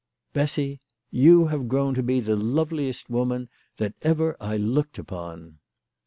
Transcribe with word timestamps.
"Bessy, 0.33 0.81
you 1.11 1.45
have 1.49 1.67
grown 1.67 1.93
to 1.93 2.01
be 2.01 2.19
the 2.19 2.35
loveliest 2.35 3.07
woman* 3.07 3.49
that 3.77 3.93
ever 4.01 4.35
I 4.41 4.57
looked 4.57 4.97
upon.". 4.97 5.59